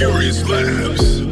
[0.00, 1.29] Furious Labs.